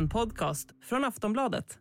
En 0.00 0.08
podcast 0.08 0.68
från 0.84 1.04
Aftonbladet. 1.04 1.78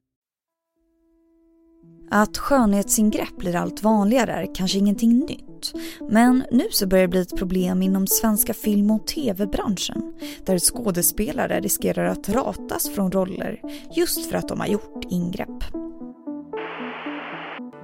Att 2.11 2.37
skönhetsingrepp 2.37 3.37
blir 3.37 3.55
allt 3.55 3.83
vanligare 3.83 4.31
är 4.33 4.55
kanske 4.55 4.77
ingenting 4.77 5.19
nytt. 5.19 5.73
Men 6.09 6.45
nu 6.51 6.67
så 6.71 6.87
börjar 6.87 7.01
det 7.01 7.07
bli 7.07 7.21
ett 7.21 7.37
problem 7.37 7.81
inom 7.81 8.07
svenska 8.07 8.53
film 8.53 8.91
och 8.91 9.07
tv-branschen 9.07 10.13
där 10.45 10.59
skådespelare 10.59 11.59
riskerar 11.59 12.05
att 12.05 12.29
ratas 12.29 12.89
från 12.89 13.11
roller 13.11 13.61
just 13.95 14.29
för 14.29 14.37
att 14.37 14.47
de 14.47 14.59
har 14.59 14.67
gjort 14.67 15.03
ingrepp. 15.09 15.63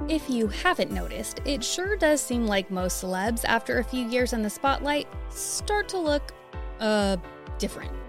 If 0.09 0.29
you 0.29 0.49
haven't 0.63 1.01
noticed, 1.01 1.47
it 1.47 1.63
sure 1.63 2.09
does 2.09 2.21
seem 2.21 2.45
like 2.45 2.73
most 2.73 2.99
celebs, 2.99 3.45
after 3.45 3.79
a 3.79 3.83
few 3.91 4.15
years 4.15 4.33
in 4.33 4.43
the 4.43 4.49
spotlight, 4.49 5.07
start 5.33 5.89
to 5.89 5.97
look, 5.97 6.23
uh, 6.81 7.21
different. 7.59 8.05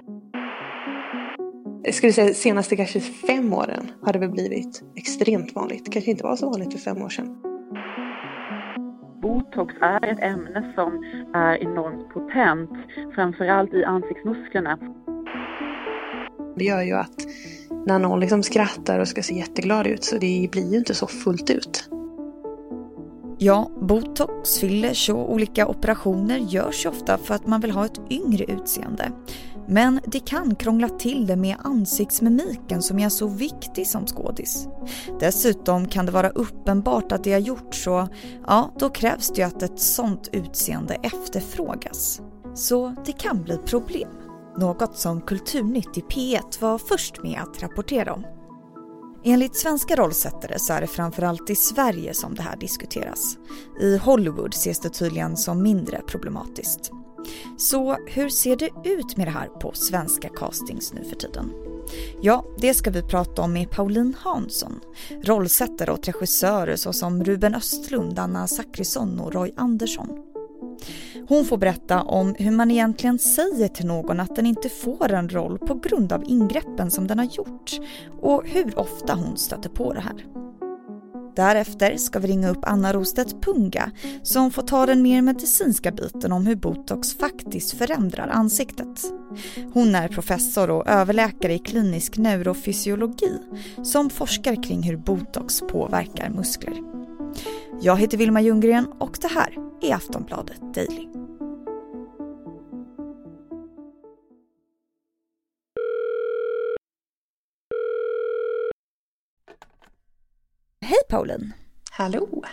Jag 1.86 1.94
skulle 1.94 2.12
säga 2.12 2.34
senaste 2.34 2.76
kanske 2.76 3.00
fem 3.00 3.52
åren 3.52 3.90
har 4.02 4.12
det 4.12 4.18
väl 4.18 4.30
blivit 4.30 4.82
extremt 4.96 5.54
vanligt. 5.54 5.92
kanske 5.92 6.10
inte 6.10 6.24
var 6.24 6.36
så 6.36 6.50
vanligt 6.50 6.72
för 6.72 6.78
fem 6.78 7.02
år 7.02 7.08
sedan. 7.08 7.36
Botox 9.22 9.74
är 9.80 10.12
ett 10.12 10.20
ämne 10.20 10.72
som 10.74 11.04
är 11.34 11.56
enormt 11.56 12.08
potent, 12.08 12.70
framförallt 13.14 13.74
i 13.74 13.84
ansiktsmusklerna. 13.84 14.78
Det 16.56 16.64
gör 16.64 16.82
ju 16.82 16.92
att 16.92 17.26
när 17.86 17.98
någon 17.98 18.20
liksom 18.20 18.42
skrattar 18.42 18.98
och 18.98 19.08
ska 19.08 19.22
se 19.22 19.34
jätteglad 19.34 19.86
ut 19.86 20.04
så 20.04 20.18
det 20.18 20.48
blir 20.52 20.70
ju 20.72 20.78
inte 20.78 20.94
så 20.94 21.06
fullt 21.06 21.50
ut. 21.50 21.90
Ja, 23.38 23.70
botox, 23.80 24.58
fillers 24.58 25.10
och 25.10 25.32
olika 25.32 25.66
operationer 25.66 26.38
görs 26.38 26.86
ofta 26.86 27.18
för 27.18 27.34
att 27.34 27.46
man 27.46 27.60
vill 27.60 27.70
ha 27.70 27.84
ett 27.84 28.00
yngre 28.10 28.44
utseende. 28.44 29.12
Men 29.68 30.00
det 30.06 30.20
kan 30.20 30.54
krångla 30.54 30.88
till 30.88 31.26
det 31.26 31.36
med 31.36 31.56
ansiktsmimiken 31.64 32.82
som 32.82 32.98
är 32.98 33.08
så 33.08 33.28
viktig 33.28 33.86
som 33.86 34.06
skådis. 34.06 34.68
Dessutom 35.20 35.88
kan 35.88 36.06
det 36.06 36.12
vara 36.12 36.30
uppenbart 36.30 37.12
att 37.12 37.24
det 37.24 37.32
har 37.32 37.40
gjorts 37.40 37.84
så, 37.84 38.08
ja, 38.46 38.74
då 38.78 38.88
krävs 38.88 39.28
det 39.28 39.40
ju 39.40 39.46
att 39.46 39.62
ett 39.62 39.80
sånt 39.80 40.28
utseende 40.32 40.94
efterfrågas. 40.94 42.20
Så 42.54 42.94
det 43.06 43.12
kan 43.12 43.42
bli 43.42 43.58
problem. 43.58 44.08
Något 44.58 44.96
som 44.96 45.20
Kulturnytt 45.20 45.98
i 45.98 46.00
P1 46.00 46.60
var 46.60 46.78
först 46.78 47.22
med 47.22 47.40
att 47.42 47.62
rapportera 47.62 48.12
om. 48.12 48.24
Enligt 49.28 49.56
svenska 49.56 49.96
rollsättare 49.96 50.58
så 50.58 50.72
är 50.72 50.80
det 50.80 50.86
framförallt 50.86 51.50
i 51.50 51.54
Sverige 51.54 52.14
som 52.14 52.34
det 52.34 52.42
här 52.42 52.56
diskuteras. 52.56 53.38
I 53.80 53.96
Hollywood 53.96 54.54
ses 54.54 54.80
det 54.80 54.88
tydligen 54.88 55.36
som 55.36 55.62
mindre 55.62 56.00
problematiskt. 56.06 56.90
Så 57.58 57.96
hur 58.06 58.28
ser 58.28 58.56
det 58.56 58.70
ut 58.84 59.16
med 59.16 59.26
det 59.26 59.30
här 59.30 59.46
på 59.48 59.72
svenska 59.74 60.28
castings 60.28 60.92
nu 60.92 61.04
för 61.04 61.16
tiden? 61.16 61.52
Ja, 62.20 62.44
det 62.58 62.74
ska 62.74 62.90
vi 62.90 63.02
prata 63.02 63.42
om 63.42 63.52
med 63.52 63.70
Pauline 63.70 64.14
Hansson, 64.18 64.80
rollsättare 65.22 65.90
och 65.90 66.06
regissörer 66.06 66.76
såsom 66.76 67.24
Ruben 67.24 67.54
Östlund, 67.54 68.18
Anna 68.18 68.46
Zachrisson 68.46 69.20
och 69.20 69.34
Roy 69.34 69.52
Andersson. 69.56 70.35
Hon 71.28 71.44
får 71.44 71.56
berätta 71.56 72.02
om 72.02 72.34
hur 72.38 72.50
man 72.50 72.70
egentligen 72.70 73.18
säger 73.18 73.68
till 73.68 73.86
någon 73.86 74.20
att 74.20 74.36
den 74.36 74.46
inte 74.46 74.68
får 74.68 75.12
en 75.12 75.28
roll 75.28 75.58
på 75.58 75.74
grund 75.74 76.12
av 76.12 76.24
ingreppen 76.26 76.90
som 76.90 77.06
den 77.06 77.18
har 77.18 77.26
gjort 77.26 77.80
och 78.20 78.42
hur 78.46 78.78
ofta 78.78 79.14
hon 79.14 79.36
stöter 79.36 79.68
på 79.68 79.92
det 79.92 80.00
här. 80.00 80.24
Därefter 81.36 81.96
ska 81.96 82.18
vi 82.18 82.28
ringa 82.28 82.48
upp 82.48 82.58
Anna 82.62 82.92
Rostedt 82.92 83.42
Punga 83.42 83.90
som 84.22 84.50
får 84.50 84.62
ta 84.62 84.86
den 84.86 85.02
mer 85.02 85.22
medicinska 85.22 85.90
biten 85.90 86.32
om 86.32 86.46
hur 86.46 86.56
botox 86.56 87.14
faktiskt 87.14 87.78
förändrar 87.78 88.28
ansiktet. 88.28 89.04
Hon 89.72 89.94
är 89.94 90.08
professor 90.08 90.70
och 90.70 90.88
överläkare 90.88 91.54
i 91.54 91.58
klinisk 91.58 92.18
neurofysiologi 92.18 93.38
som 93.82 94.10
forskar 94.10 94.62
kring 94.62 94.82
hur 94.82 94.96
botox 94.96 95.60
påverkar 95.60 96.30
muskler. 96.30 96.96
Jag 97.80 97.96
heter 97.96 98.18
Vilma 98.18 98.40
Ljunggren 98.40 98.86
och 98.86 99.18
det 99.20 99.28
här 99.28 99.54
är 99.82 99.94
Aftonbladet 99.94 100.74
Daily. 100.74 101.08
Hej 110.80 110.98
Pauline! 111.08 111.52
Hallå! 111.90 112.44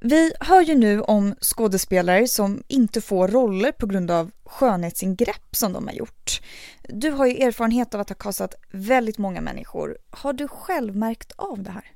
Vi 0.00 0.32
hör 0.40 0.60
ju 0.60 0.74
nu 0.74 1.00
om 1.00 1.34
skådespelare 1.40 2.28
som 2.28 2.62
inte 2.68 3.00
får 3.00 3.28
roller 3.28 3.72
på 3.72 3.86
grund 3.86 4.10
av 4.10 4.30
skönhetsingrepp 4.44 5.56
som 5.56 5.72
de 5.72 5.86
har 5.86 5.94
gjort. 5.94 6.40
Du 6.82 7.10
har 7.10 7.26
ju 7.26 7.36
erfarenhet 7.36 7.94
av 7.94 8.00
att 8.00 8.08
ha 8.08 8.16
kastat 8.16 8.54
väldigt 8.70 9.18
många 9.18 9.40
människor. 9.40 9.98
Har 10.10 10.32
du 10.32 10.48
själv 10.48 10.96
märkt 10.96 11.32
av 11.36 11.62
det 11.62 11.70
här? 11.70 11.92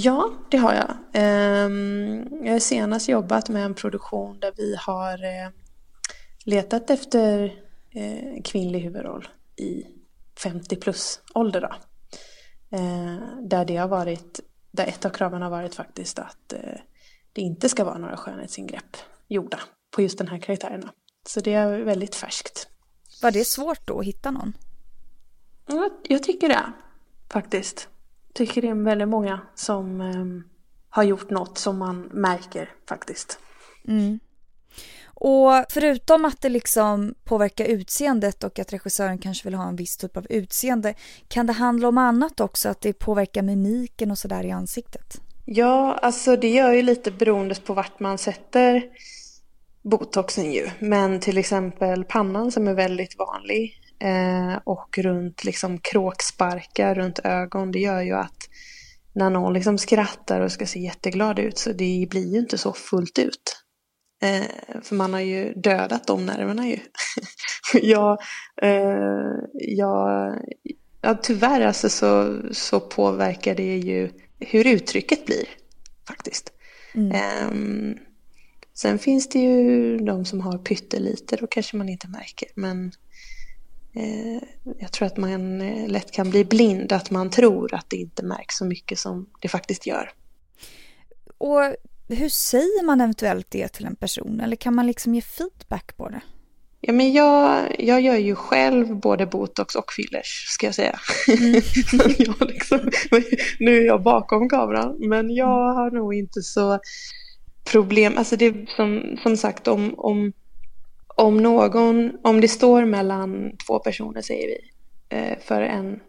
Ja, 0.00 0.32
det 0.50 0.56
har 0.56 0.74
jag. 0.74 0.96
Ehm, 1.12 2.28
jag 2.44 2.52
har 2.52 2.58
senast 2.58 3.08
jobbat 3.08 3.48
med 3.48 3.64
en 3.64 3.74
produktion 3.74 4.40
där 4.40 4.52
vi 4.56 4.76
har 4.76 5.24
eh, 5.24 5.50
letat 6.44 6.90
efter 6.90 7.44
eh, 7.90 8.42
kvinnlig 8.44 8.80
huvudroll 8.80 9.28
i 9.56 9.84
50 10.42 10.76
plus 10.76 11.20
ålder. 11.34 11.60
Då. 11.60 11.74
Ehm, 12.76 13.48
där 13.48 13.64
det 13.64 13.76
har 13.76 13.88
varit, 13.88 14.40
där 14.70 14.86
ett 14.86 15.04
av 15.04 15.10
kraven 15.10 15.42
har 15.42 15.50
varit 15.50 15.74
faktiskt 15.74 16.18
att 16.18 16.52
eh, 16.52 16.80
det 17.32 17.40
inte 17.40 17.68
ska 17.68 17.84
vara 17.84 17.98
några 17.98 18.16
skönhetsingrepp 18.16 18.96
gjorda 19.28 19.60
på 19.90 20.02
just 20.02 20.18
den 20.18 20.28
här 20.28 20.38
karaktärerna. 20.38 20.92
Så 21.26 21.40
det 21.40 21.54
är 21.54 21.78
väldigt 21.78 22.14
färskt. 22.14 22.68
Var 23.22 23.30
det 23.30 23.44
svårt 23.44 23.86
då 23.86 23.98
att 23.98 24.06
hitta 24.06 24.30
någon? 24.30 24.52
Ja, 25.66 25.90
jag 26.08 26.22
tycker 26.22 26.48
det 26.48 26.72
faktiskt 27.28 27.88
tycker 28.38 28.62
det 28.62 28.68
är 28.68 28.74
väldigt 28.74 29.08
många 29.08 29.40
som 29.54 30.00
eh, 30.00 30.24
har 30.90 31.02
gjort 31.02 31.30
något 31.30 31.58
som 31.58 31.78
man 31.78 32.00
märker 32.00 32.70
faktiskt. 32.88 33.38
Mm. 33.88 34.20
Och 35.20 35.64
förutom 35.70 36.24
att 36.24 36.40
det 36.40 36.48
liksom 36.48 37.14
påverkar 37.24 37.64
utseendet 37.64 38.44
och 38.44 38.58
att 38.58 38.72
regissören 38.72 39.18
kanske 39.18 39.44
vill 39.44 39.54
ha 39.54 39.68
en 39.68 39.76
viss 39.76 39.96
typ 39.96 40.16
av 40.16 40.26
utseende, 40.30 40.94
kan 41.28 41.46
det 41.46 41.52
handla 41.52 41.88
om 41.88 41.98
annat 41.98 42.40
också? 42.40 42.68
Att 42.68 42.80
det 42.80 42.92
påverkar 42.92 43.42
mimiken 43.42 44.10
och 44.10 44.18
sådär 44.18 44.44
i 44.44 44.50
ansiktet? 44.50 45.20
Ja, 45.44 45.98
alltså 46.02 46.36
det 46.36 46.48
gör 46.48 46.72
ju 46.72 46.82
lite 46.82 47.10
beroende 47.10 47.54
på 47.54 47.74
vart 47.74 48.00
man 48.00 48.18
sätter 48.18 48.82
botoxen 49.82 50.52
ju. 50.52 50.70
Men 50.78 51.20
till 51.20 51.38
exempel 51.38 52.04
pannan 52.04 52.52
som 52.52 52.68
är 52.68 52.74
väldigt 52.74 53.18
vanlig 53.18 53.87
Eh, 54.00 54.58
och 54.64 54.98
runt 54.98 55.44
liksom 55.44 55.78
kråksparkar 55.78 56.94
runt 56.94 57.18
ögon. 57.18 57.72
Det 57.72 57.78
gör 57.78 58.02
ju 58.02 58.12
att 58.12 58.48
när 59.12 59.30
någon 59.30 59.52
liksom 59.52 59.78
skrattar 59.78 60.40
och 60.40 60.52
ska 60.52 60.66
se 60.66 60.80
jätteglad 60.80 61.38
ut 61.38 61.58
så 61.58 61.72
det 61.72 62.06
blir 62.10 62.32
ju 62.32 62.38
inte 62.38 62.58
så 62.58 62.72
fullt 62.72 63.18
ut. 63.18 63.64
Eh, 64.22 64.80
för 64.82 64.94
man 64.94 65.12
har 65.12 65.20
ju 65.20 65.52
dödat 65.54 66.06
de 66.06 66.26
nerverna 66.26 66.68
ju. 66.68 66.78
jag, 67.82 68.18
eh, 68.62 69.32
jag, 69.52 70.38
ja, 71.00 71.14
tyvärr 71.22 71.60
alltså 71.60 71.88
så, 71.88 72.40
så 72.52 72.80
påverkar 72.80 73.54
det 73.54 73.76
ju 73.76 74.10
hur 74.40 74.66
uttrycket 74.66 75.26
blir 75.26 75.48
faktiskt. 76.08 76.52
Mm. 76.94 77.12
Eh, 77.12 77.96
sen 78.74 78.98
finns 78.98 79.28
det 79.28 79.38
ju 79.38 79.98
de 79.98 80.24
som 80.24 80.40
har 80.40 80.58
pyttelite, 80.58 81.36
då 81.36 81.46
kanske 81.46 81.76
man 81.76 81.88
inte 81.88 82.08
märker. 82.08 82.48
Men 82.54 82.92
jag 84.78 84.92
tror 84.92 85.06
att 85.06 85.16
man 85.16 85.60
eh, 85.60 85.88
lätt 85.88 86.10
kan 86.10 86.30
bli 86.30 86.44
blind, 86.44 86.92
att 86.92 87.10
man 87.10 87.30
tror 87.30 87.74
att 87.74 87.90
det 87.90 87.96
inte 87.96 88.24
märks 88.24 88.56
så 88.56 88.64
mycket 88.64 88.98
som 88.98 89.26
det 89.40 89.48
faktiskt 89.48 89.86
gör. 89.86 90.10
Och 91.38 91.60
hur 92.08 92.28
säger 92.28 92.84
man 92.84 93.00
eventuellt 93.00 93.46
det 93.50 93.68
till 93.68 93.86
en 93.86 93.96
person? 93.96 94.40
Eller 94.40 94.56
kan 94.56 94.74
man 94.74 94.86
liksom 94.86 95.14
ge 95.14 95.20
feedback 95.20 95.96
på 95.96 96.08
det? 96.08 96.20
Ja, 96.80 96.92
men 96.92 97.12
jag, 97.12 97.74
jag 97.78 98.00
gör 98.00 98.16
ju 98.16 98.34
själv 98.34 98.96
både 98.96 99.26
botox 99.26 99.74
och 99.74 99.92
fillers, 99.92 100.46
ska 100.48 100.66
jag 100.66 100.74
säga. 100.74 100.98
Mm. 101.40 101.62
jag 102.18 102.48
liksom, 102.48 102.90
nu 103.58 103.76
är 103.76 103.86
jag 103.86 104.02
bakom 104.02 104.48
kameran, 104.48 104.96
men 104.98 105.34
jag 105.34 105.74
har 105.74 105.90
nog 105.90 106.14
inte 106.14 106.42
så 106.42 106.78
problem. 107.64 108.18
Alltså 108.18 108.36
det 108.36 108.54
som, 108.76 109.18
som 109.22 109.36
sagt, 109.36 109.68
om, 109.68 109.94
om 109.96 110.32
om 111.18 111.36
någon, 111.36 112.12
om 112.22 112.40
det 112.40 112.48
står 112.48 112.84
mellan 112.84 113.56
två 113.66 113.78
personer 113.78 114.22
säger 114.22 114.48
vi, 114.48 114.58
eh, 115.16 115.38
för 115.40 115.62
en 115.62 116.00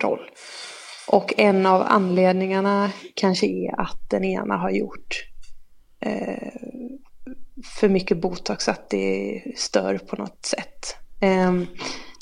roll. 0.00 0.30
Och 1.08 1.34
en 1.36 1.66
av 1.66 1.82
anledningarna 1.86 2.92
kanske 3.14 3.46
är 3.46 3.80
att 3.80 4.10
den 4.10 4.24
ena 4.24 4.56
har 4.56 4.70
gjort 4.70 5.24
eh, 6.00 6.52
för 7.64 7.88
mycket 7.88 8.20
botox, 8.20 8.68
att 8.68 8.90
det 8.90 9.42
stör 9.56 9.98
på 9.98 10.16
något 10.16 10.44
sätt. 10.44 10.96
Ehm, 11.20 11.66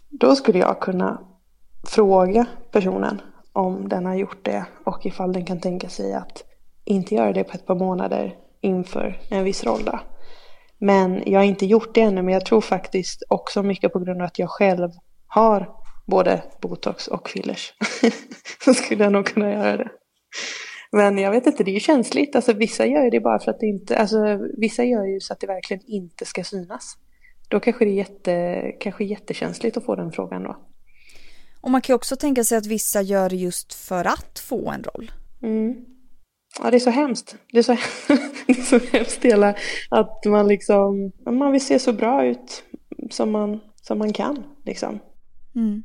då 0.09 0.37
skulle 0.37 0.59
jag 0.59 0.81
kunna 0.81 1.21
fråga 1.87 2.47
personen 2.73 3.21
om 3.53 3.89
den 3.89 4.07
har 4.07 4.15
gjort 4.15 4.45
det 4.45 4.65
och 4.85 5.07
ifall 5.07 5.33
den 5.33 5.45
kan 5.45 5.61
tänka 5.61 5.89
sig 5.89 6.15
att 6.15 6.45
inte 6.85 7.15
göra 7.15 7.33
det 7.33 7.45
på 7.45 7.53
ett 7.53 7.67
par 7.67 7.75
månader 7.75 8.37
inför 8.61 9.21
en 9.31 9.45
viss 9.45 9.65
roll. 9.65 9.85
Då. 9.85 10.01
Men 10.79 11.23
jag 11.27 11.41
har 11.41 11.45
inte 11.45 11.67
gjort 11.67 11.95
det 11.95 12.01
ännu, 12.01 12.23
men 12.23 12.35
jag 12.35 12.47
tror 12.47 12.61
faktiskt 12.61 13.23
också 13.29 13.63
mycket 13.63 13.93
på 13.93 13.99
grund 13.99 14.21
av 14.21 14.27
att 14.27 14.39
jag 14.39 14.51
själv 14.51 14.91
har 15.27 15.71
både 16.07 16.43
botox 16.63 17.09
och 17.09 17.29
fillers. 17.29 17.73
så 18.65 18.75
skulle 18.75 19.05
jag 19.05 19.13
nog 19.13 19.27
kunna 19.27 19.53
göra 19.53 19.77
det. 19.77 19.89
Men 20.93 21.19
jag 21.19 21.31
vet 21.31 21.47
inte, 21.47 21.65
det 21.65 21.71
är 21.71 21.75
ju 21.75 21.81
känsligt. 21.81 22.37
Alltså 22.37 22.53
vissa 22.53 22.87
gör 22.87 23.05
ju 23.05 23.11
det 23.11 23.21
bara 23.21 23.39
för 23.39 23.51
att 23.51 23.61
det 23.61 23.67
inte, 23.67 23.99
alltså 23.99 24.39
vissa 24.59 24.85
gör 24.85 25.05
ju 25.05 25.21
så 25.21 25.33
att 25.33 25.41
det 25.41 25.47
verkligen 25.47 25.83
inte 25.87 26.25
ska 26.25 26.45
synas. 26.45 26.99
Då 27.49 27.61
kanske 27.61 27.85
det 27.85 27.91
är 27.91 27.95
jätte, 27.95 28.73
kanske 28.81 29.05
jättekänsligt 29.05 29.77
att 29.77 29.85
få 29.85 29.97
den 29.97 30.13
frågan 30.13 30.43
då. 30.43 30.57
Och 31.61 31.71
man 31.71 31.81
kan 31.81 31.93
ju 31.93 31.97
också 31.97 32.17
tänka 32.17 32.45
sig 32.45 32.59
att 32.59 32.67
vissa 32.67 33.03
gör 33.03 33.29
det 33.29 33.37
just 33.37 33.75
för 33.75 34.05
att 34.05 34.39
få 34.39 34.71
en 34.71 34.83
roll. 34.83 35.11
Mm. 35.43 35.96
Ja, 36.63 36.71
det 36.71 36.77
är 36.77 36.81
så 36.81 36.91
hemskt. 36.91 37.37
Det 37.53 37.59
är 37.59 37.63
så, 37.63 37.73
det 38.47 38.53
är 38.53 38.63
så 38.63 38.79
hemskt 38.79 39.25
hela 39.25 39.55
att 39.91 40.25
man 40.25 40.49
liksom, 40.49 41.13
man 41.31 41.53
vill 41.53 41.67
se 41.67 41.79
så 41.79 41.93
bra 41.93 42.27
ut 42.27 42.65
som 43.11 43.31
man, 43.31 43.61
som 43.83 43.99
man 43.99 44.13
kan 44.13 44.45
liksom. 44.65 44.99
Mm. 45.55 45.85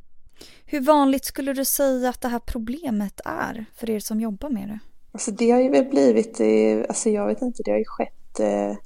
Hur 0.65 0.81
vanligt 0.81 1.25
skulle 1.25 1.53
du 1.53 1.65
säga 1.65 2.09
att 2.09 2.21
det 2.21 2.27
här 2.27 2.39
problemet 2.39 3.21
är 3.25 3.65
för 3.75 3.89
er 3.89 3.99
som 3.99 4.21
jobbar 4.21 4.49
med 4.49 4.67
det? 4.67 4.79
Alltså 5.11 5.31
det 5.31 5.51
har 5.51 5.61
ju 5.61 5.69
väl 5.69 5.85
blivit, 5.85 6.41
alltså 6.89 7.09
jag 7.09 7.27
vet 7.27 7.41
inte, 7.41 7.63
det 7.63 7.71
har 7.71 7.77
ju 7.77 7.85
skett, 7.85 8.39
eh, 8.39 8.77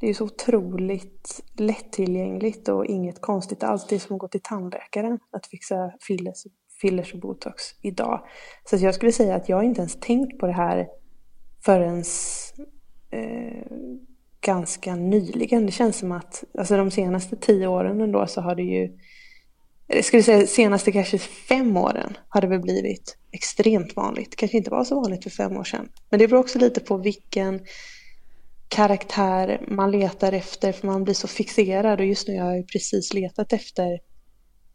det 0.00 0.06
är 0.06 0.08
ju 0.08 0.14
så 0.14 0.24
otroligt 0.24 1.42
lättillgängligt 1.56 2.68
och 2.68 2.86
inget 2.86 3.20
konstigt 3.20 3.62
alls. 3.62 3.86
Det 3.86 3.94
är 3.94 3.98
som 3.98 4.16
att 4.16 4.20
gå 4.20 4.28
till 4.28 4.40
tandläkaren 4.42 5.18
att 5.30 5.46
fixa 5.46 5.92
fillers, 6.00 6.44
fillers 6.80 7.14
och 7.14 7.20
botox 7.20 7.62
idag. 7.82 8.26
Så 8.64 8.76
jag 8.76 8.94
skulle 8.94 9.12
säga 9.12 9.34
att 9.34 9.48
jag 9.48 9.64
inte 9.64 9.80
ens 9.80 10.00
tänkt 10.00 10.38
på 10.38 10.46
det 10.46 10.52
här 10.52 10.86
förrän 11.66 12.04
eh, 13.10 13.66
ganska 14.40 14.94
nyligen. 14.96 15.66
Det 15.66 15.72
känns 15.72 15.96
som 15.96 16.12
att 16.12 16.44
alltså 16.58 16.76
de 16.76 16.90
senaste 16.90 17.36
tio 17.36 17.66
åren 17.66 18.00
ändå 18.00 18.26
så 18.26 18.40
har 18.40 18.54
det 18.54 18.62
ju 18.62 18.98
jag 19.86 20.04
skulle 20.04 20.22
säga 20.22 20.46
senaste 20.46 20.92
kanske 20.92 21.18
fem 21.18 21.76
åren 21.76 22.16
har 22.28 22.40
det 22.40 22.46
väl 22.46 22.60
blivit 22.60 23.16
extremt 23.32 23.96
vanligt. 23.96 24.36
Kanske 24.36 24.56
inte 24.56 24.70
var 24.70 24.84
så 24.84 25.00
vanligt 25.00 25.22
för 25.22 25.30
fem 25.30 25.56
år 25.56 25.64
sedan. 25.64 25.88
Men 26.10 26.18
det 26.18 26.28
beror 26.28 26.40
också 26.40 26.58
lite 26.58 26.80
på 26.80 26.96
vilken 26.96 27.60
karaktär 28.68 29.64
man 29.68 29.90
letar 29.90 30.32
efter 30.32 30.72
för 30.72 30.86
man 30.86 31.04
blir 31.04 31.14
så 31.14 31.28
fixerad 31.28 32.00
och 32.00 32.06
just 32.06 32.28
nu 32.28 32.40
har 32.40 32.54
jag 32.54 32.68
precis 32.68 33.14
letat 33.14 33.52
efter 33.52 33.98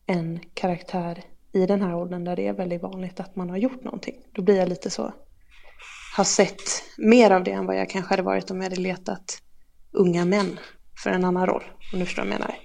en 0.05 0.39
karaktär 0.53 1.23
i 1.53 1.65
den 1.65 1.81
här 1.81 1.95
åldern 1.95 2.23
där 2.23 2.35
det 2.35 2.47
är 2.47 2.53
väldigt 2.53 2.81
vanligt 2.81 3.19
att 3.19 3.35
man 3.35 3.49
har 3.49 3.57
gjort 3.57 3.83
någonting. 3.83 4.15
Då 4.31 4.41
blir 4.41 4.57
jag 4.57 4.69
lite 4.69 4.89
så, 4.89 5.13
har 6.16 6.24
sett 6.24 6.84
mer 6.98 7.31
av 7.31 7.44
det 7.44 7.52
än 7.52 7.66
vad 7.66 7.78
jag 7.78 7.90
kanske 7.90 8.10
hade 8.10 8.24
varit 8.24 8.52
om 8.52 8.58
jag 8.58 8.63
hade 8.63 8.81
letat 8.81 9.42
unga 9.92 10.25
män 10.25 10.60
för 11.04 11.10
en 11.10 11.25
annan 11.25 11.48
roll. 11.48 11.63
Om 11.94 12.00
du 12.00 12.06
förstår 12.06 12.24
vad 12.24 12.31
jag 12.31 12.40
menar. 12.40 12.56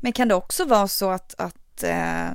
Men 0.00 0.12
kan 0.12 0.28
det 0.28 0.34
också 0.34 0.64
vara 0.64 0.88
så 0.88 1.10
att, 1.10 1.34
att 1.38 1.82
eh, 1.82 2.26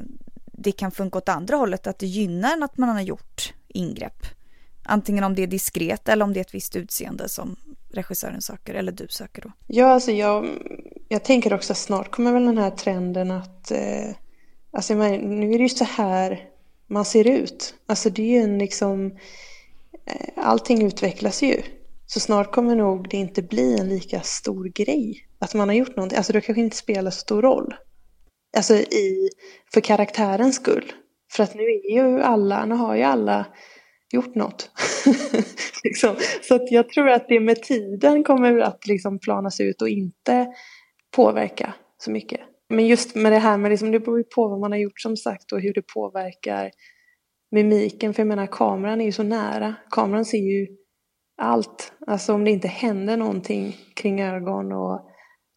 det 0.45 0.72
kan 0.72 0.92
funka 0.92 1.18
åt 1.18 1.30
andra 1.30 1.56
hållet, 1.56 1.88
att 1.88 2.00
det 2.00 2.06
gynnar 2.06 2.63
att 2.63 2.78
man 2.78 2.90
har 2.90 3.01
gjort 3.01 3.54
ingrepp? 3.68 4.25
Antingen 4.86 5.24
om 5.24 5.36
det 5.36 5.44
är 5.44 5.48
diskret 5.48 6.10
eller 6.10 6.25
om 6.25 6.34
det 6.34 6.40
är 6.40 6.42
ett 6.42 6.54
visst 6.54 6.75
utseende 6.75 7.30
som 7.30 7.56
regissören 7.94 8.42
söker 8.42 8.74
eller 8.74 8.92
du 8.92 9.07
söker 9.10 9.42
då? 9.42 9.51
Ja, 9.68 9.88
alltså 9.88 10.12
jag, 10.12 10.50
jag 11.07 11.24
tänker 11.24 11.54
också 11.54 11.74
att 11.74 11.78
snart 11.78 12.12
kommer 12.12 12.31
väl 12.34 12.45
den 12.45 12.57
här 12.57 12.72
trenden 12.72 13.31
att 13.31 13.72
eh, 13.72 14.16
alltså 14.72 14.94
nu 14.94 15.54
är 15.54 15.57
det 15.57 15.63
ju 15.63 15.69
så 15.69 15.86
här 15.86 16.50
man 16.88 17.06
ser 17.06 17.28
ut. 17.28 17.75
Alltså 17.86 18.10
det 18.10 18.22
är 18.22 18.28
ju 18.28 18.44
en 18.44 18.57
liksom 18.57 19.18
Eh, 20.07 20.45
allting 20.45 20.86
utvecklas 20.86 21.44
ju. 21.44 21.62
Så 22.06 22.19
snart 22.19 22.51
kommer 22.51 22.75
nog 22.75 23.10
det 23.10 23.18
inte 23.18 23.42
bli 23.42 23.80
en 23.80 23.90
lika 23.90 24.22
stor 24.22 24.66
grej 24.66 25.28
att 25.40 25.54
man 25.54 25.68
har 25.68 25.75
gjort 25.75 25.95
någonting. 25.95 26.18
Alltså 26.18 26.34
det 26.34 26.42
kanske 26.42 26.62
inte 26.62 26.75
spelar 26.75 27.12
så 27.12 27.19
stor 27.19 27.42
roll. 27.42 27.75
Alltså 28.57 28.74
i, 28.74 29.30
för 29.74 29.81
karaktärens 29.81 30.56
skull. 30.56 30.92
För 31.31 31.44
att 31.44 31.56
nu 31.56 31.63
är 31.63 31.94
ju 31.95 32.22
alla, 32.22 32.66
nu 32.66 32.75
har 32.75 32.95
ju 32.95 33.04
alla 33.04 33.45
gjort 34.12 34.36
något. 34.36 34.72
liksom. 35.84 36.16
Så 36.42 36.56
att 36.56 36.72
jag 36.72 36.90
tror 36.90 37.10
att 37.10 37.28
det 37.28 37.40
med 37.40 37.63
tiden 37.63 38.24
kommer 38.24 38.60
att 38.60 38.88
liksom 38.88 39.19
planas 39.19 39.60
ut 39.60 39.81
och 39.81 39.90
inte 39.90 40.48
påverka 41.16 41.74
så 41.98 42.12
mycket. 42.12 42.40
Men 42.69 42.88
just 42.88 43.16
med 43.16 43.31
det 43.31 43.40
här 43.40 43.57
med, 43.57 43.72
liksom, 43.72 43.92
det 43.92 44.00
beror 44.00 44.18
ju 44.18 44.24
på 44.24 44.48
vad 44.48 44.60
man 44.60 44.72
har 44.72 44.80
gjort 44.80 45.01
som 45.01 45.18
sagt 45.18 45.51
och 45.51 45.62
hur 45.62 45.74
det 45.74 45.81
påverkar 45.81 46.72
mimiken. 47.53 48.13
För 48.13 48.21
jag 48.21 48.27
menar 48.27 48.47
kameran 48.47 49.01
är 49.01 49.05
ju 49.05 49.11
så 49.11 49.23
nära. 49.23 49.75
Kameran 49.89 50.25
ser 50.25 50.38
ju 50.38 50.67
allt. 51.38 51.94
Alltså 52.07 52.33
om 52.33 52.44
det 52.44 52.51
inte 52.51 52.67
händer 52.67 53.17
någonting 53.17 53.77
kring 53.95 54.21
ögon 54.21 54.71
och, 54.71 55.09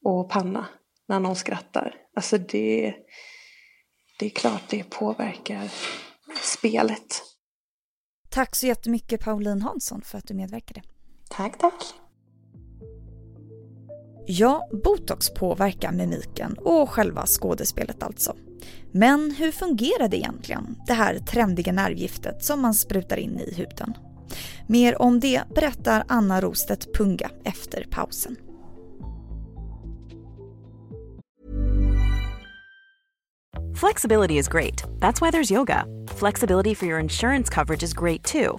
och 0.04 0.30
panna 0.30 0.66
när 1.08 1.20
någon 1.20 1.36
skrattar. 1.36 1.94
Alltså 2.16 2.38
det, 2.38 2.94
det 4.18 4.26
är 4.26 4.30
klart 4.30 4.62
det 4.68 4.90
påverkar 4.90 5.72
spelet. 6.42 7.22
Tack 8.30 8.56
så 8.56 8.66
jättemycket 8.66 9.20
Pauline 9.20 9.62
Hansson 9.62 10.02
för 10.02 10.18
att 10.18 10.26
du 10.26 10.34
medverkade. 10.34 10.82
Tack, 11.30 11.58
tack. 11.58 11.94
Ja, 14.26 14.68
botox 14.84 15.34
påverkar 15.34 15.92
mimiken 15.92 16.56
och 16.58 16.90
själva 16.90 17.24
skådespelet 17.26 18.02
alltså. 18.02 18.36
Men 18.92 19.30
hur 19.30 19.52
fungerar 19.52 20.08
det 20.08 20.16
egentligen, 20.16 20.76
det 20.86 20.92
här 20.92 21.18
trendiga 21.18 21.72
nervgiftet 21.72 22.44
som 22.44 22.60
man 22.60 22.74
sprutar 22.74 23.16
in 23.16 23.40
i 23.40 23.54
huden? 23.54 23.96
Mer 24.66 25.02
om 25.02 25.20
det 25.20 25.42
berättar 25.54 26.04
Anna 26.08 26.40
Rostedt 26.40 26.94
Punga 26.94 27.30
efter 27.44 27.86
pausen. 27.90 28.36
Flexibility 33.76 34.38
is 34.38 34.48
great. 34.48 34.84
That's 35.00 35.20
why 35.20 35.30
there's 35.30 35.52
yoga. 35.52 35.84
Flexibility 36.08 36.74
for 36.74 36.86
your 36.86 37.00
insurance 37.00 37.54
coverage 37.54 37.82
is 37.82 37.92
great 37.92 38.24
too. 38.24 38.58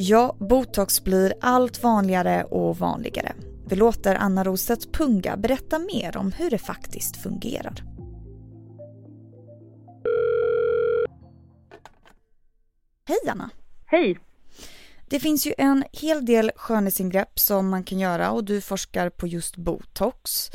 Ja, 0.00 0.36
botox 0.40 1.04
blir 1.04 1.34
allt 1.40 1.82
vanligare 1.82 2.44
och 2.44 2.78
vanligare. 2.78 3.32
Vi 3.68 3.76
låter 3.76 4.14
Anna 4.14 4.44
Rostedt 4.44 4.92
Punga 4.92 5.36
berätta 5.36 5.78
mer 5.78 6.16
om 6.16 6.32
hur 6.32 6.50
det 6.50 6.58
faktiskt 6.58 7.16
fungerar. 7.16 7.82
Hej 13.08 13.18
Anna! 13.30 13.50
Hej! 13.86 14.18
Det 15.08 15.20
finns 15.20 15.46
ju 15.46 15.54
en 15.58 15.84
hel 15.92 16.26
del 16.26 16.50
skönhetsingrepp 16.56 17.38
som 17.38 17.68
man 17.68 17.84
kan 17.84 17.98
göra 17.98 18.30
och 18.30 18.44
du 18.44 18.60
forskar 18.60 19.10
på 19.10 19.26
just 19.26 19.56
botox. 19.56 20.50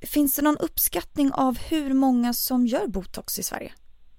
Finns 0.00 0.36
det 0.36 0.42
någon 0.42 0.58
uppskattning 0.58 1.32
av 1.32 1.58
hur 1.58 1.92
många 1.92 2.32
som 2.32 2.66
gör 2.66 2.86
botox 2.86 3.38
i 3.38 3.42
Sverige? 3.42 3.72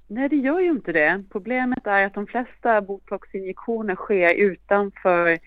Nej, 0.07 0.29
det 0.29 0.35
gör 0.35 0.59
ju 0.59 0.69
inte 0.69 0.91
det. 0.91 1.23
Problemet 1.31 1.87
är 1.87 2.05
att 2.05 2.13
de 2.13 2.27
flesta 2.27 2.81
botoxinjektioner 2.81 3.95
sker 3.95 4.33
utanför 4.33 5.39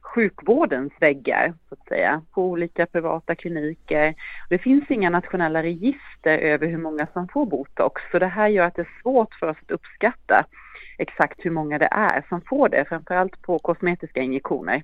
sjukvårdens 0.00 0.92
väggar, 1.00 1.54
så 1.68 1.74
att 1.74 1.88
säga, 1.88 2.22
på 2.30 2.44
olika 2.44 2.86
privata 2.86 3.34
kliniker. 3.34 4.14
Det 4.48 4.58
finns 4.58 4.90
inga 4.90 5.10
nationella 5.10 5.62
register 5.62 6.38
över 6.38 6.66
hur 6.66 6.78
många 6.78 7.06
som 7.12 7.28
får 7.28 7.46
botox, 7.46 8.02
så 8.10 8.18
det 8.18 8.26
här 8.26 8.48
gör 8.48 8.66
att 8.66 8.74
det 8.74 8.82
är 8.82 9.00
svårt 9.02 9.34
för 9.34 9.46
oss 9.46 9.56
att 9.62 9.70
uppskatta 9.70 10.46
exakt 10.98 11.44
hur 11.44 11.50
många 11.50 11.78
det 11.78 11.88
är 11.90 12.26
som 12.28 12.40
får 12.40 12.68
det, 12.68 12.84
framförallt 12.88 13.42
på 13.42 13.58
kosmetiska 13.58 14.20
injektioner. 14.20 14.82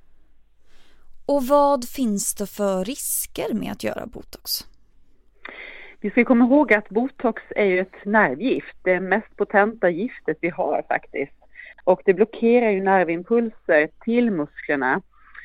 Och 1.27 1.47
vad 1.47 1.89
finns 1.89 2.35
det 2.35 2.47
för 2.47 2.85
risker 2.85 3.55
med 3.55 3.73
att 3.73 3.85
göra 3.85 4.07
botox? 4.07 4.72
Vi 6.03 6.11
ska 6.11 6.25
komma 6.25 6.45
ihåg 6.45 6.73
att 6.73 6.89
botox 6.89 7.43
är 7.57 7.65
ju 7.65 7.81
ett 7.81 8.05
nervgift, 8.05 8.77
det 8.83 9.01
mest 9.01 9.37
potenta 9.37 9.91
giftet 9.91 10.39
vi 10.41 10.49
har 10.49 10.83
faktiskt. 10.89 11.33
Och 11.85 12.03
det 12.05 12.15
blockerar 12.15 12.71
ju 12.71 12.83
nervimpulser 12.83 13.89
till 14.05 14.31
musklerna 14.31 15.03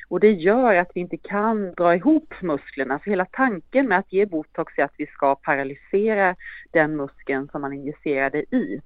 och 0.08 0.20
det 0.20 0.32
gör 0.32 0.74
att 0.74 0.90
vi 0.94 1.00
inte 1.00 1.16
kan 1.16 1.74
dra 1.74 1.94
ihop 1.94 2.34
musklerna. 2.42 3.00
Så 3.04 3.10
hela 3.10 3.24
tanken 3.24 3.88
med 3.88 3.98
att 3.98 4.12
ge 4.12 4.26
botox 4.26 4.78
är 4.78 4.84
att 4.84 4.94
vi 4.96 5.06
ska 5.06 5.34
paralysera 5.34 6.36
den 6.70 6.96
muskeln 6.96 7.48
som 7.48 7.60
man 7.60 7.72
injicerade 7.72 8.38
i. 8.38 8.80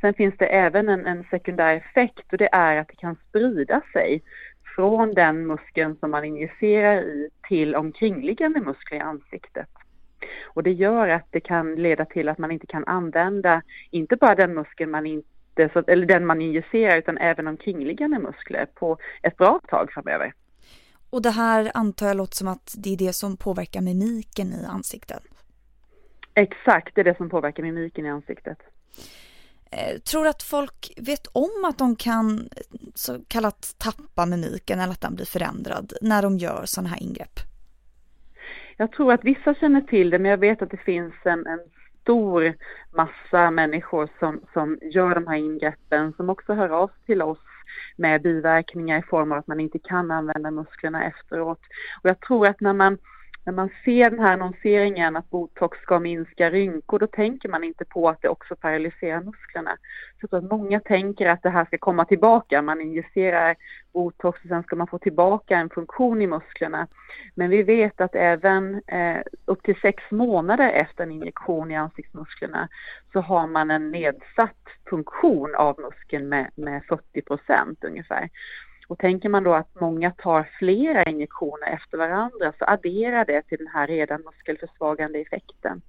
Sen 0.00 0.14
finns 0.14 0.34
det 0.38 0.46
även 0.46 0.88
en, 0.88 1.06
en 1.06 1.24
sekundär 1.30 1.74
effekt 1.74 2.32
och 2.32 2.38
det 2.38 2.48
är 2.52 2.76
att 2.76 2.88
det 2.88 2.96
kan 2.96 3.16
sprida 3.28 3.80
sig 3.92 4.22
från 4.76 5.14
den 5.14 5.46
muskeln 5.46 5.96
som 6.00 6.10
man 6.10 6.24
injicerar 6.24 7.02
i 7.02 7.28
till 7.48 7.74
omkringliggande 7.74 8.60
muskler 8.60 8.98
i 8.98 9.00
ansiktet. 9.00 9.68
Och 10.44 10.62
det 10.62 10.72
gör 10.72 11.08
att 11.08 11.26
det 11.30 11.40
kan 11.40 11.74
leda 11.74 12.04
till 12.04 12.28
att 12.28 12.38
man 12.38 12.50
inte 12.50 12.66
kan 12.66 12.84
använda, 12.84 13.62
inte 13.90 14.16
bara 14.16 14.34
den 14.34 14.54
muskeln 14.54 14.90
man 14.90 15.06
inte 15.06 15.28
eller 15.86 16.06
den 16.06 16.26
man 16.26 16.42
injicerar 16.42 16.98
utan 16.98 17.18
även 17.18 17.46
omkringliggande 17.46 18.18
muskler 18.18 18.66
på 18.74 18.98
ett 19.22 19.36
bra 19.36 19.60
tag 19.68 19.92
framöver. 19.92 20.32
Och 21.10 21.22
det 21.22 21.30
här 21.30 21.70
antar 21.74 22.06
jag 22.06 22.16
låter 22.16 22.36
som 22.36 22.48
att 22.48 22.74
det 22.78 22.92
är 22.92 22.96
det 22.96 23.12
som 23.12 23.36
påverkar 23.36 23.80
mimiken 23.80 24.52
i 24.52 24.66
ansiktet? 24.66 25.22
Exakt, 26.34 26.94
det 26.94 27.00
är 27.00 27.04
det 27.04 27.16
som 27.16 27.30
påverkar 27.30 27.62
mimiken 27.62 28.06
i 28.06 28.10
ansiktet. 28.10 28.58
Eh, 29.70 29.98
tror 29.98 30.24
du 30.24 30.30
att 30.30 30.42
folk 30.42 30.92
vet 30.96 31.26
om 31.26 31.64
att 31.68 31.78
de 31.78 31.96
kan 31.96 32.48
så 32.94 33.18
kallat 33.28 33.74
tappa 33.78 34.26
mimiken 34.26 34.80
eller 34.80 34.92
att 34.92 35.00
den 35.00 35.14
blir 35.14 35.26
förändrad 35.26 35.92
när 36.02 36.22
de 36.22 36.38
gör 36.38 36.62
sådana 36.64 36.88
här 36.88 37.02
ingrepp? 37.02 37.51
Jag 38.82 38.92
tror 38.92 39.12
att 39.12 39.24
vissa 39.24 39.54
känner 39.54 39.80
till 39.80 40.10
det 40.10 40.18
men 40.18 40.30
jag 40.30 40.38
vet 40.38 40.62
att 40.62 40.70
det 40.70 40.76
finns 40.76 41.14
en, 41.24 41.46
en 41.46 41.60
stor 42.00 42.54
massa 42.92 43.50
människor 43.50 44.08
som, 44.18 44.40
som 44.52 44.78
gör 44.82 45.14
de 45.14 45.26
här 45.26 45.36
ingreppen 45.36 46.12
som 46.12 46.30
också 46.30 46.54
hör 46.54 46.68
av 46.68 46.88
sig 46.88 46.96
till 47.06 47.22
oss 47.22 47.38
med 47.96 48.22
biverkningar 48.22 48.98
i 48.98 49.02
form 49.02 49.32
av 49.32 49.38
att 49.38 49.46
man 49.46 49.60
inte 49.60 49.78
kan 49.78 50.10
använda 50.10 50.50
musklerna 50.50 51.04
efteråt. 51.04 51.60
Och 52.02 52.08
jag 52.10 52.20
tror 52.20 52.46
att 52.46 52.60
när 52.60 52.72
man 52.72 52.98
när 53.44 53.52
man 53.52 53.70
ser 53.84 54.10
den 54.10 54.18
här 54.18 54.32
annonseringen 54.32 55.16
att 55.16 55.30
botox 55.30 55.78
ska 55.78 55.98
minska 55.98 56.50
rynkor, 56.50 56.98
då 56.98 57.06
tänker 57.06 57.48
man 57.48 57.64
inte 57.64 57.84
på 57.84 58.08
att 58.08 58.22
det 58.22 58.28
också 58.28 58.56
paralyserar 58.56 59.20
musklerna. 59.20 59.76
Så 60.20 60.36
att 60.36 60.44
många 60.44 60.80
tänker 60.80 61.26
att 61.26 61.42
det 61.42 61.50
här 61.50 61.64
ska 61.64 61.78
komma 61.78 62.04
tillbaka. 62.04 62.62
Man 62.62 62.80
injicerar 62.80 63.56
botox 63.92 64.42
och 64.42 64.48
sen 64.48 64.62
ska 64.62 64.76
man 64.76 64.86
få 64.86 64.98
tillbaka 64.98 65.56
en 65.56 65.70
funktion 65.70 66.22
i 66.22 66.26
musklerna. 66.26 66.86
Men 67.34 67.50
vi 67.50 67.62
vet 67.62 68.00
att 68.00 68.14
även 68.14 68.82
eh, 68.86 69.20
upp 69.44 69.62
till 69.62 69.80
sex 69.82 70.02
månader 70.10 70.68
efter 70.68 71.04
en 71.04 71.12
injektion 71.12 71.70
i 71.70 71.76
ansiktsmusklerna 71.76 72.68
så 73.12 73.20
har 73.20 73.46
man 73.46 73.70
en 73.70 73.90
nedsatt 73.90 74.68
funktion 74.90 75.54
av 75.54 75.80
muskeln 75.80 76.28
med, 76.28 76.50
med 76.54 76.84
40 76.88 77.22
procent 77.22 77.84
ungefär. 77.84 78.28
Och 78.92 78.98
tänker 78.98 79.28
man 79.28 79.44
då 79.44 79.54
att 79.54 79.80
många 79.80 80.10
tar 80.10 80.48
flera 80.58 81.04
injektioner 81.04 81.66
efter 81.66 81.98
varandra 81.98 82.52
så 82.58 82.64
adderar 82.64 83.24
det 83.24 83.42
till 83.42 83.58
den 83.58 83.66
här 83.66 83.86
redan 83.86 84.22
muskelförsvagande 84.22 85.18
effekten. 85.18 85.82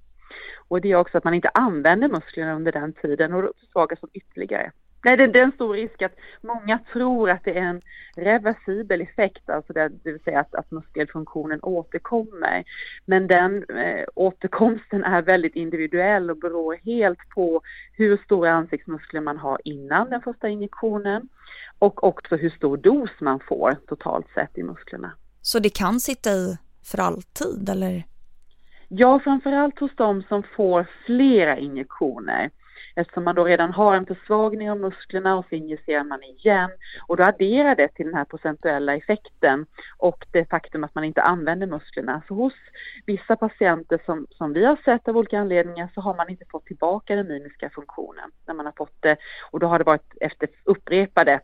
Och 0.67 0.81
det 0.81 0.87
gör 0.87 0.99
också 0.99 1.17
att 1.17 1.23
man 1.23 1.33
inte 1.33 1.49
använder 1.49 2.09
musklerna 2.09 2.53
under 2.53 2.71
den 2.71 2.93
tiden 2.93 3.33
och 3.33 3.41
då 3.41 3.53
försvagas 3.59 3.99
de 4.01 4.09
ytterligare. 4.13 4.71
Nej, 5.03 5.17
det, 5.17 5.39
är 5.39 5.43
en 5.43 5.51
stor 5.51 5.73
risk 5.73 6.01
att 6.01 6.15
många 6.41 6.79
tror 6.93 7.29
att 7.29 7.43
det 7.43 7.57
är 7.57 7.63
en 7.63 7.81
reversibel 8.15 9.01
effekt, 9.01 9.49
alltså 9.49 9.73
det, 9.73 9.89
det 10.03 10.11
vill 10.11 10.23
säga 10.23 10.39
att, 10.39 10.55
att 10.55 10.71
muskelfunktionen 10.71 11.59
återkommer. 11.61 12.63
Men 13.05 13.27
den 13.27 13.63
eh, 13.63 14.05
återkomsten 14.15 15.03
är 15.03 15.21
väldigt 15.21 15.55
individuell 15.55 16.31
och 16.31 16.37
beror 16.37 16.77
helt 16.85 17.29
på 17.35 17.61
hur 17.93 18.17
stora 18.17 18.51
ansiktsmuskler 18.51 19.21
man 19.21 19.37
har 19.37 19.61
innan 19.63 20.09
den 20.09 20.21
första 20.21 20.49
injektionen 20.49 21.29
och 21.79 22.03
också 22.03 22.35
hur 22.35 22.49
stor 22.49 22.77
dos 22.77 23.09
man 23.19 23.39
får 23.39 23.77
totalt 23.87 24.27
sett 24.33 24.57
i 24.57 24.63
musklerna. 24.63 25.11
Så 25.41 25.59
det 25.59 25.69
kan 25.69 25.99
sitta 25.99 26.29
i 26.29 26.57
för 26.83 26.97
alltid 26.97 27.69
eller? 27.69 28.03
Ja, 28.87 29.19
framförallt 29.19 29.79
hos 29.79 29.95
de 29.95 30.23
som 30.23 30.43
får 30.55 30.87
flera 31.05 31.57
injektioner 31.57 32.49
eftersom 32.95 33.23
man 33.23 33.35
då 33.35 33.45
redan 33.45 33.71
har 33.71 33.95
en 33.95 34.05
försvagning 34.05 34.71
av 34.71 34.79
musklerna 34.79 35.37
och 35.37 35.45
så 35.49 35.55
injicerar 35.55 36.03
man 36.03 36.23
igen 36.23 36.69
och 37.07 37.17
då 37.17 37.23
adderar 37.23 37.75
det 37.75 37.87
till 37.87 38.05
den 38.05 38.15
här 38.15 38.25
procentuella 38.25 38.95
effekten 38.95 39.65
och 39.97 40.25
det 40.31 40.49
faktum 40.49 40.83
att 40.83 40.95
man 40.95 41.03
inte 41.03 41.21
använder 41.21 41.67
musklerna. 41.67 42.21
Så 42.27 42.33
hos 42.33 42.53
vissa 43.05 43.35
patienter 43.35 43.99
som, 44.05 44.27
som 44.29 44.53
vi 44.53 44.65
har 44.65 44.75
sett 44.85 45.07
av 45.07 45.17
olika 45.17 45.39
anledningar 45.39 45.89
så 45.93 46.01
har 46.01 46.15
man 46.15 46.29
inte 46.29 46.45
fått 46.51 46.65
tillbaka 46.65 47.15
den 47.15 47.27
mimiska 47.27 47.69
funktionen 47.69 48.31
när 48.47 48.53
man 48.53 48.65
har 48.65 48.73
fått 48.77 49.01
det 49.01 49.17
och 49.51 49.59
då 49.59 49.67
har 49.67 49.79
det 49.79 49.85
varit 49.85 50.13
efter 50.21 50.49
upprepade 50.63 51.39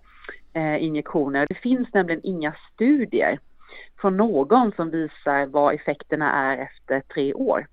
eh, 0.53 0.83
injektioner. 0.83 1.45
Det 1.49 1.55
finns 1.55 1.93
nämligen 1.93 2.21
inga 2.23 2.55
studier 2.73 3.39
från 4.01 4.17
någon 4.17 4.71
som 4.75 4.89
visar 4.89 5.45
vad 5.45 5.75
effekterna 5.75 6.31
är 6.31 6.57
efter 6.57 7.01
tre 7.13 7.33
år. 7.33 7.67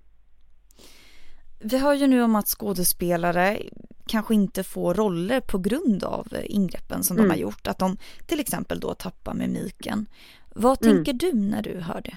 Vi 1.59 1.79
hör 1.79 1.95
ju 1.95 2.07
nu 2.07 2.23
om 2.23 2.37
att 2.37 2.47
skådespelare 2.47 3.59
kanske 4.07 4.35
inte 4.35 4.63
får 4.63 4.95
roller 4.95 5.41
på 5.41 5.59
grund 5.59 6.05
av 6.05 6.27
ingreppen 6.45 7.03
som 7.03 7.17
mm. 7.17 7.29
de 7.29 7.35
har 7.35 7.41
gjort. 7.41 7.67
Att 7.67 7.79
de 7.79 7.97
till 8.27 8.41
exempel 8.41 8.81
då 8.81 8.95
tappar 8.95 9.35
mimiken. 9.35 10.07
Vad 10.55 10.85
mm. 10.85 10.97
tänker 10.97 11.13
du 11.13 11.33
när 11.33 11.63
du 11.63 11.81
hör 11.81 12.01
det? 12.05 12.17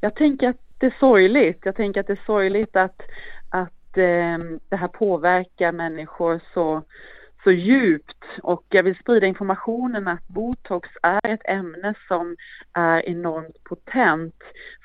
Jag 0.00 0.14
tänker 0.14 0.48
att 0.48 0.60
det 0.78 0.86
är 0.86 0.96
sorgligt. 1.00 1.60
Jag 1.64 1.76
tänker 1.76 2.00
att 2.00 2.06
det 2.06 2.12
är 2.12 2.22
sorgligt 2.26 2.76
att, 2.76 3.00
att 3.48 3.96
eh, 3.96 4.38
det 4.68 4.76
här 4.76 4.88
påverkar 4.88 5.72
människor 5.72 6.40
så 6.54 6.82
så 7.44 7.50
djupt 7.50 8.24
och 8.42 8.64
jag 8.68 8.82
vill 8.82 8.96
sprida 8.96 9.26
informationen 9.26 10.08
att 10.08 10.28
botox 10.28 10.88
är 11.02 11.26
ett 11.26 11.40
ämne 11.44 11.94
som 12.08 12.36
är 12.72 13.08
enormt 13.08 13.64
potent, 13.64 14.34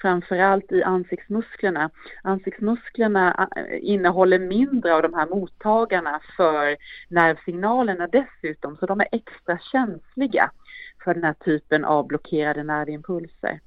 framförallt 0.01 0.71
i 0.71 0.83
ansiktsmusklerna. 0.83 1.89
Ansiktsmusklerna 2.23 3.49
eh, 3.55 3.77
innehåller 3.81 4.39
mindre 4.39 4.95
av 4.95 5.01
de 5.01 5.13
här 5.13 5.27
mottagarna 5.27 6.21
för 6.37 6.77
nervsignalerna 7.09 8.07
dessutom, 8.07 8.77
så 8.77 8.85
de 8.85 8.99
är 8.99 9.07
extra 9.11 9.59
känsliga 9.71 10.51
för 11.03 11.13
den 11.13 11.23
här 11.23 11.35
typen 11.45 11.85
av 11.85 12.07
blockerade 12.07 12.63
nervimpulser. 12.63 13.59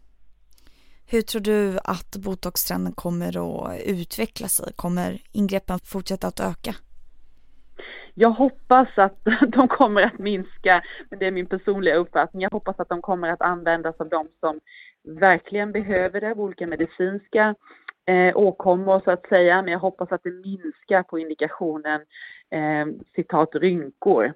Hur 1.11 1.23
tror 1.23 1.41
du 1.41 1.79
att 1.85 2.17
botoxtrenden 2.17 2.93
kommer 2.93 3.29
att 3.29 3.81
utveckla 3.87 4.49
sig? 4.49 4.73
Kommer 4.77 5.23
ingreppen 5.33 5.79
fortsätta 5.85 6.27
att 6.27 6.41
öka? 6.41 6.75
Jag 8.21 8.31
hoppas 8.31 8.89
att 8.97 9.19
de 9.49 9.69
kommer 9.69 10.03
att 10.03 10.19
minska, 10.19 10.83
men 11.11 11.19
det 11.19 11.27
är 11.27 11.31
min 11.31 11.47
personliga 11.47 11.95
uppfattning. 11.95 12.43
Jag 12.43 12.51
hoppas 12.51 12.81
att 12.81 12.89
de 12.89 13.03
kommer 13.03 13.29
att 13.29 13.43
användas 13.43 14.01
av 14.01 14.09
de 14.09 14.29
som 14.41 14.61
verkligen 15.05 15.73
behöver 15.73 16.21
det, 16.21 16.31
av 16.31 16.41
olika 16.41 16.67
medicinska 16.67 17.55
eh, 18.07 18.37
åkommor 18.37 19.01
så 19.05 19.11
att 19.11 19.29
säga, 19.29 19.63
men 19.63 19.73
jag 19.73 19.79
hoppas 19.79 20.13
att 20.13 20.23
det 20.23 20.31
minskar 20.31 21.03
på 21.03 21.19
indikationen 21.19 22.01
eh, 22.51 22.87
citat 23.15 23.55
rynkor. 23.55 24.33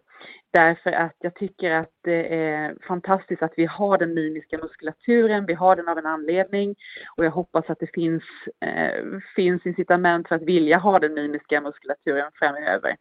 Därför 0.50 0.92
att 0.92 1.16
jag 1.18 1.34
tycker 1.34 1.70
att 1.70 1.90
det 2.04 2.34
är 2.34 2.76
fantastiskt 2.88 3.42
att 3.42 3.54
vi 3.56 3.64
har 3.64 3.98
den 3.98 4.14
mimiska 4.14 4.58
muskulaturen, 4.58 5.46
vi 5.46 5.54
har 5.54 5.76
den 5.76 5.88
av 5.88 5.98
en 5.98 6.06
anledning 6.06 6.74
och 7.16 7.24
jag 7.24 7.30
hoppas 7.30 7.70
att 7.70 7.78
det 7.78 7.94
finns, 7.94 8.24
eh, 8.60 9.04
finns 9.36 9.66
incitament 9.66 10.28
för 10.28 10.36
att 10.36 10.42
vilja 10.42 10.78
ha 10.78 10.98
den 10.98 11.14
mimiska 11.14 11.60
muskulaturen 11.60 12.30
framöver. 12.34 12.96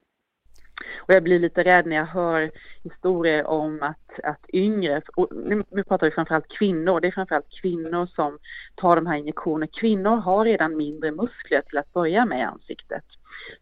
Och 0.99 1.13
jag 1.13 1.23
blir 1.23 1.39
lite 1.39 1.63
rädd 1.63 1.85
när 1.85 1.95
jag 1.95 2.05
hör 2.05 2.51
historier 2.83 3.47
om 3.47 3.83
att, 3.83 4.19
att 4.23 4.45
yngre, 4.53 5.01
och 5.15 5.27
nu, 5.31 5.63
nu 5.69 5.83
pratar 5.83 6.07
vi 6.07 6.11
framförallt 6.11 6.47
kvinnor, 6.47 6.99
det 6.99 7.07
är 7.07 7.11
framförallt 7.11 7.61
kvinnor 7.61 8.07
som 8.15 8.39
tar 8.75 8.95
de 8.95 9.05
här 9.05 9.17
injektionerna. 9.17 9.71
Kvinnor 9.73 10.15
har 10.15 10.45
redan 10.45 10.77
mindre 10.77 11.11
muskler 11.11 11.61
till 11.61 11.77
att 11.77 11.93
börja 11.93 12.25
med 12.25 12.39
i 12.39 12.43
ansiktet. 12.43 13.03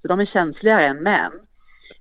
Så 0.01 0.07
de 0.07 0.19
är 0.19 0.25
känsligare 0.25 0.85
än 0.85 1.03
män. 1.03 1.31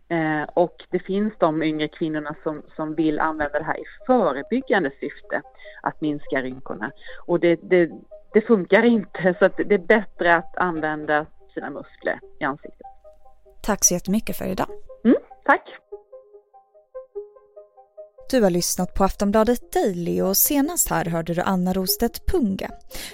Eh, 0.09 0.43
och 0.55 0.85
det 0.91 0.99
finns 0.99 1.33
de 1.39 1.63
yngre 1.63 1.89
kvinnorna 1.89 2.35
som, 2.43 2.63
som 2.77 2.95
vill 2.95 3.21
använda 3.21 3.59
det 3.59 3.65
här 3.65 3.79
i 3.81 3.85
förebyggande 4.07 4.91
syfte, 5.01 5.43
att 5.83 6.01
minska 6.01 6.43
rynkorna. 6.43 6.91
Och 7.27 7.41
det, 7.41 7.61
det, 7.63 7.91
det 8.33 8.41
funkar 8.41 8.83
inte, 8.83 9.35
så 9.39 9.45
att 9.45 9.57
det 9.57 9.75
är 9.75 9.79
bättre 9.79 10.35
att 10.35 10.57
använda 10.57 11.27
sina 11.55 11.71
muskler 11.71 12.21
i 12.41 12.45
ansiktet. 12.45 12.87
Tack 13.69 13.85
så 13.85 13.95
jättemycket 13.95 14.37
för 14.37 14.45
idag. 14.45 14.69
Mm, 15.05 15.17
tack. 15.45 15.63
Du 18.31 18.43
har 18.43 18.51
lyssnat 18.51 18.95
på 18.95 19.05
Aftonbladet 19.05 19.73
Daily 19.73 20.23
och 20.23 20.37
senast 20.37 20.91
här 20.91 21.05
hörde 21.05 21.35
du 21.35 21.41
Anna 21.41 21.73
Rostedt 21.73 22.27
Punga, 22.27 22.71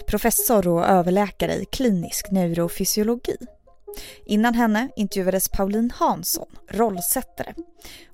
professor 0.07 0.69
och 0.69 0.87
överläkare 0.87 1.55
i 1.55 1.65
klinisk 1.65 2.31
neurofysiologi. 2.31 3.37
Innan 4.25 4.55
henne 4.55 4.89
intervjuades 4.97 5.49
Pauline 5.49 5.91
Hansson, 5.91 6.49
rollsättare. 6.69 7.55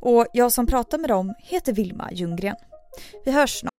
Och 0.01 0.27
jag 0.33 0.53
som 0.53 0.67
pratar 0.67 0.99
med 0.99 1.11
dem 1.11 1.35
heter 1.39 1.73
Vilma 1.73 2.13
Ljunggren. 2.13 2.57
Vi 3.25 3.33
hörs 3.33 3.61
snart. 3.61 3.80